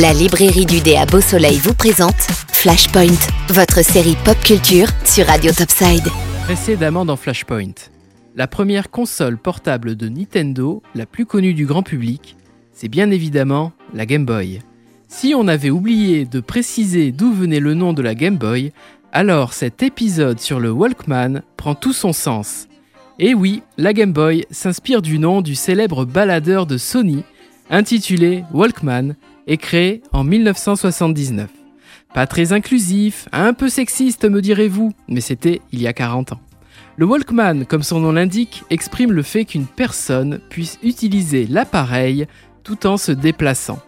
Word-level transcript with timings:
La 0.00 0.14
librairie 0.14 0.64
du 0.64 0.80
dé 0.80 0.96
à 0.96 1.04
Beau 1.04 1.20
Soleil 1.20 1.58
vous 1.58 1.74
présente 1.74 2.16
Flashpoint, 2.52 3.18
votre 3.48 3.84
série 3.84 4.16
pop 4.24 4.38
culture 4.42 4.86
sur 5.04 5.26
Radio 5.26 5.52
Topside. 5.52 6.08
Précédemment 6.44 7.04
dans 7.04 7.16
Flashpoint, 7.16 7.74
la 8.34 8.46
première 8.46 8.90
console 8.90 9.36
portable 9.36 9.96
de 9.96 10.08
Nintendo, 10.08 10.82
la 10.94 11.04
plus 11.04 11.26
connue 11.26 11.52
du 11.52 11.66
grand 11.66 11.82
public, 11.82 12.36
c'est 12.72 12.88
bien 12.88 13.10
évidemment 13.10 13.72
la 13.92 14.06
Game 14.06 14.24
Boy. 14.24 14.60
Si 15.06 15.34
on 15.36 15.48
avait 15.48 15.68
oublié 15.68 16.24
de 16.24 16.40
préciser 16.40 17.12
d'où 17.12 17.34
venait 17.34 17.60
le 17.60 17.74
nom 17.74 17.92
de 17.92 18.00
la 18.00 18.14
Game 18.14 18.38
Boy, 18.38 18.72
alors 19.12 19.52
cet 19.52 19.82
épisode 19.82 20.40
sur 20.40 20.60
le 20.60 20.70
Walkman 20.70 21.42
prend 21.58 21.74
tout 21.74 21.92
son 21.92 22.14
sens. 22.14 22.68
Et 23.18 23.34
oui, 23.34 23.62
la 23.76 23.92
Game 23.92 24.14
Boy 24.14 24.46
s'inspire 24.50 25.02
du 25.02 25.18
nom 25.18 25.42
du 25.42 25.54
célèbre 25.54 26.06
baladeur 26.06 26.64
de 26.64 26.78
Sony, 26.78 27.22
intitulé 27.68 28.44
Walkman, 28.54 29.14
et 29.46 29.56
créé 29.56 30.02
en 30.12 30.24
1979. 30.24 31.48
Pas 32.14 32.26
très 32.26 32.52
inclusif, 32.52 33.28
un 33.32 33.52
peu 33.52 33.68
sexiste 33.68 34.24
me 34.24 34.42
direz-vous, 34.42 34.92
mais 35.08 35.20
c'était 35.20 35.60
il 35.72 35.80
y 35.80 35.86
a 35.86 35.92
40 35.92 36.32
ans. 36.32 36.40
Le 36.96 37.06
Walkman, 37.06 37.64
comme 37.66 37.82
son 37.82 38.00
nom 38.00 38.12
l'indique, 38.12 38.64
exprime 38.68 39.12
le 39.12 39.22
fait 39.22 39.44
qu'une 39.44 39.66
personne 39.66 40.40
puisse 40.50 40.78
utiliser 40.82 41.46
l'appareil 41.46 42.26
tout 42.62 42.86
en 42.86 42.96
se 42.96 43.12
déplaçant. 43.12 43.78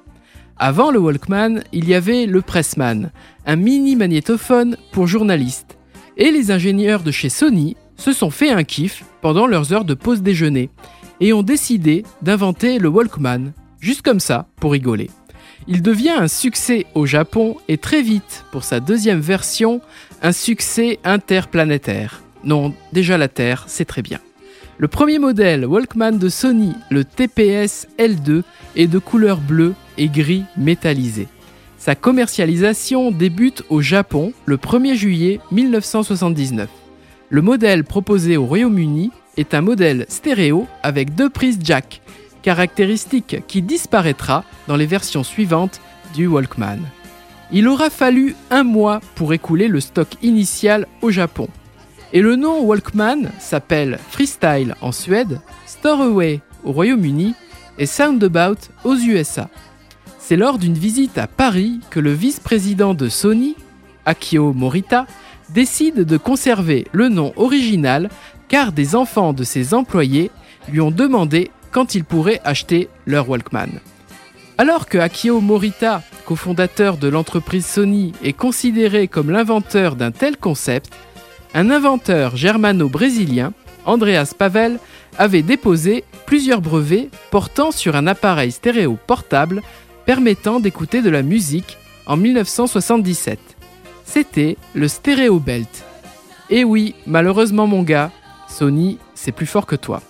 Avant 0.56 0.90
le 0.90 1.00
Walkman, 1.00 1.62
il 1.72 1.88
y 1.88 1.94
avait 1.94 2.26
le 2.26 2.40
Pressman, 2.40 3.10
un 3.46 3.56
mini 3.56 3.96
magnétophone 3.96 4.76
pour 4.92 5.08
journalistes. 5.08 5.76
Et 6.16 6.30
les 6.30 6.50
ingénieurs 6.50 7.02
de 7.02 7.10
chez 7.10 7.28
Sony 7.28 7.76
se 7.96 8.12
sont 8.12 8.30
fait 8.30 8.50
un 8.50 8.64
kiff 8.64 9.04
pendant 9.20 9.46
leurs 9.46 9.72
heures 9.72 9.84
de 9.84 9.94
pause 9.94 10.22
déjeuner 10.22 10.70
et 11.20 11.32
ont 11.32 11.42
décidé 11.42 12.04
d'inventer 12.22 12.78
le 12.78 12.88
Walkman, 12.88 13.52
juste 13.80 14.02
comme 14.02 14.20
ça, 14.20 14.46
pour 14.56 14.72
rigoler. 14.72 15.10
Il 15.68 15.82
devient 15.82 16.10
un 16.10 16.28
succès 16.28 16.86
au 16.94 17.06
Japon 17.06 17.56
et 17.68 17.78
très 17.78 18.02
vite, 18.02 18.44
pour 18.50 18.64
sa 18.64 18.80
deuxième 18.80 19.20
version, 19.20 19.80
un 20.20 20.32
succès 20.32 20.98
interplanétaire. 21.04 22.22
Non, 22.44 22.74
déjà 22.92 23.16
la 23.16 23.28
Terre, 23.28 23.64
c'est 23.68 23.84
très 23.84 24.02
bien. 24.02 24.18
Le 24.78 24.88
premier 24.88 25.20
modèle 25.20 25.64
Walkman 25.64 26.18
de 26.18 26.28
Sony, 26.28 26.72
le 26.90 27.04
TPS 27.04 27.86
L2, 27.98 28.42
est 28.74 28.88
de 28.88 28.98
couleur 28.98 29.38
bleue 29.38 29.74
et 29.98 30.08
gris 30.08 30.44
métallisé. 30.56 31.28
Sa 31.78 31.94
commercialisation 31.94 33.12
débute 33.12 33.62
au 33.68 33.80
Japon 33.80 34.32
le 34.46 34.56
1er 34.56 34.94
juillet 34.94 35.40
1979. 35.52 36.68
Le 37.28 37.42
modèle 37.42 37.84
proposé 37.84 38.36
au 38.36 38.46
Royaume-Uni 38.46 39.10
est 39.36 39.54
un 39.54 39.60
modèle 39.60 40.06
stéréo 40.08 40.66
avec 40.82 41.14
deux 41.14 41.30
prises 41.30 41.58
jack, 41.62 42.02
caractéristique 42.42 43.36
qui 43.46 43.62
disparaîtra 43.62 44.44
dans 44.68 44.76
les 44.76 44.86
versions 44.86 45.24
suivantes 45.24 45.80
du 46.14 46.26
Walkman. 46.26 46.78
Il 47.50 47.68
aura 47.68 47.90
fallu 47.90 48.34
un 48.50 48.62
mois 48.62 49.00
pour 49.14 49.32
écouler 49.32 49.68
le 49.68 49.80
stock 49.80 50.08
initial 50.22 50.86
au 51.02 51.10
Japon. 51.10 51.48
Et 52.12 52.20
le 52.20 52.36
nom 52.36 52.60
Walkman 52.60 53.30
s'appelle 53.38 53.98
Freestyle 54.10 54.74
en 54.80 54.92
Suède, 54.92 55.40
Storeaway 55.66 56.40
au 56.64 56.72
Royaume-Uni 56.72 57.34
et 57.78 57.86
Soundabout 57.86 58.70
aux 58.84 58.96
USA. 58.96 59.48
C'est 60.18 60.36
lors 60.36 60.58
d'une 60.58 60.74
visite 60.74 61.18
à 61.18 61.26
Paris 61.26 61.80
que 61.90 62.00
le 62.00 62.12
vice-président 62.12 62.94
de 62.94 63.08
Sony, 63.08 63.56
Akio 64.06 64.52
Morita, 64.52 65.06
décide 65.50 66.04
de 66.04 66.16
conserver 66.16 66.86
le 66.92 67.08
nom 67.08 67.32
original 67.36 68.08
car 68.48 68.72
des 68.72 68.94
enfants 68.94 69.32
de 69.32 69.44
ses 69.44 69.74
employés 69.74 70.30
lui 70.68 70.80
ont 70.80 70.90
demandé 70.90 71.50
quand 71.70 71.94
ils 71.94 72.04
pourraient 72.04 72.40
acheter 72.44 72.88
leur 73.06 73.28
Walkman. 73.28 73.80
Alors 74.62 74.86
que 74.86 74.96
Akio 74.96 75.40
Morita, 75.40 76.04
cofondateur 76.24 76.96
de 76.96 77.08
l'entreprise 77.08 77.66
Sony, 77.66 78.12
est 78.22 78.32
considéré 78.32 79.08
comme 79.08 79.28
l'inventeur 79.28 79.96
d'un 79.96 80.12
tel 80.12 80.36
concept, 80.36 80.92
un 81.52 81.68
inventeur 81.68 82.36
germano-brésilien, 82.36 83.54
Andreas 83.86 84.34
Pavel, 84.38 84.78
avait 85.18 85.42
déposé 85.42 86.04
plusieurs 86.26 86.60
brevets 86.60 87.10
portant 87.32 87.72
sur 87.72 87.96
un 87.96 88.06
appareil 88.06 88.52
stéréo 88.52 88.96
portable 89.04 89.62
permettant 90.06 90.60
d'écouter 90.60 91.02
de 91.02 91.10
la 91.10 91.22
musique 91.22 91.76
en 92.06 92.16
1977 92.16 93.40
c'était 94.04 94.56
le 94.74 94.86
Stereo 94.86 95.40
Belt. 95.40 95.84
Et 96.50 96.62
oui, 96.62 96.94
malheureusement 97.04 97.66
mon 97.66 97.82
gars, 97.82 98.12
Sony, 98.46 98.98
c'est 99.16 99.32
plus 99.32 99.46
fort 99.46 99.66
que 99.66 99.74
toi. 99.74 100.02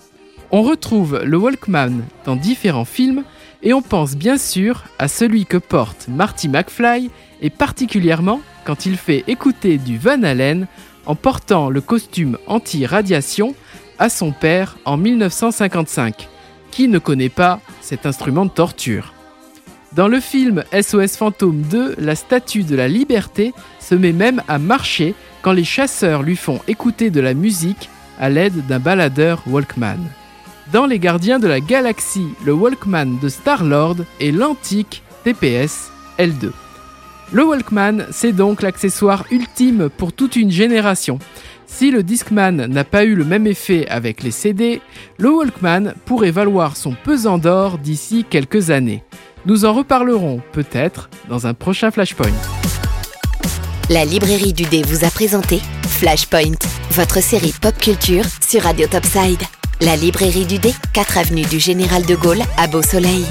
On 0.51 0.61
retrouve 0.61 1.23
le 1.23 1.37
Walkman 1.37 2.03
dans 2.25 2.35
différents 2.35 2.85
films 2.85 3.23
et 3.63 3.73
on 3.73 3.81
pense 3.81 4.15
bien 4.15 4.37
sûr 4.37 4.83
à 4.99 5.07
celui 5.07 5.45
que 5.45 5.57
porte 5.57 6.07
Marty 6.09 6.49
McFly 6.49 7.09
et 7.41 7.49
particulièrement 7.49 8.41
quand 8.65 8.85
il 8.85 8.97
fait 8.97 9.23
écouter 9.27 9.77
du 9.77 9.97
Van 9.97 10.21
Halen 10.23 10.67
en 11.05 11.15
portant 11.15 11.69
le 11.69 11.81
costume 11.81 12.37
anti-radiation 12.47 13.55
à 13.99 14.09
son 14.09 14.31
père 14.31 14.77
en 14.85 14.97
1955. 14.97 16.29
Qui 16.71 16.87
ne 16.87 16.99
connaît 16.99 17.29
pas 17.29 17.59
cet 17.81 18.05
instrument 18.05 18.45
de 18.45 18.51
torture? 18.51 19.13
Dans 19.93 20.07
le 20.07 20.19
film 20.19 20.63
SOS 20.73 21.17
Fantôme 21.17 21.61
2, 21.61 21.95
la 21.99 22.15
statue 22.15 22.63
de 22.63 22.75
la 22.75 22.87
liberté 22.87 23.53
se 23.79 23.93
met 23.93 24.11
même 24.11 24.41
à 24.47 24.57
marcher 24.57 25.13
quand 25.43 25.51
les 25.51 25.63
chasseurs 25.63 26.23
lui 26.23 26.35
font 26.35 26.59
écouter 26.67 27.11
de 27.11 27.21
la 27.21 27.35
musique 27.35 27.89
à 28.19 28.29
l'aide 28.29 28.65
d'un 28.65 28.79
baladeur 28.79 29.43
Walkman. 29.45 29.99
Dans 30.73 30.87
Les 30.87 30.97
Gardiens 30.97 31.37
de 31.37 31.47
la 31.47 31.59
Galaxie, 31.59 32.29
le 32.43 32.51
Walkman 32.51 33.19
de 33.21 33.29
Star-Lord 33.29 33.97
est 34.19 34.31
l'antique 34.31 35.03
TPS 35.23 35.91
L2. 36.17 36.49
Le 37.31 37.45
Walkman, 37.45 38.07
c'est 38.09 38.31
donc 38.31 38.63
l'accessoire 38.63 39.23
ultime 39.29 39.89
pour 39.95 40.13
toute 40.13 40.35
une 40.35 40.49
génération. 40.49 41.19
Si 41.67 41.91
le 41.91 42.01
Discman 42.01 42.65
n'a 42.65 42.83
pas 42.83 43.03
eu 43.03 43.13
le 43.13 43.23
même 43.23 43.45
effet 43.45 43.87
avec 43.87 44.23
les 44.23 44.31
CD, 44.31 44.81
le 45.19 45.29
Walkman 45.29 45.93
pourrait 46.05 46.31
valoir 46.31 46.75
son 46.75 46.95
pesant 47.03 47.37
d'or 47.37 47.77
d'ici 47.77 48.25
quelques 48.27 48.71
années. 48.71 49.03
Nous 49.45 49.65
en 49.65 49.73
reparlerons 49.73 50.41
peut-être 50.53 51.11
dans 51.29 51.45
un 51.45 51.53
prochain 51.53 51.91
Flashpoint. 51.91 52.33
La 53.91 54.05
librairie 54.05 54.53
du 54.53 54.63
dé 54.63 54.81
vous 54.81 55.05
a 55.05 55.11
présenté 55.11 55.59
Flashpoint, 55.87 56.57
votre 56.89 57.21
série 57.21 57.53
pop 57.61 57.77
culture 57.77 58.25
sur 58.41 58.63
Radio 58.63 58.87
Topside. 58.87 59.43
La 59.83 59.97
librairie 59.97 60.45
du 60.45 60.59
dé, 60.59 60.73
4 60.93 61.17
avenue 61.17 61.41
du 61.41 61.59
Général 61.59 62.05
de 62.05 62.15
Gaulle 62.15 62.41
à 62.55 62.67
Beau 62.67 62.81
Soleil. 62.81 63.25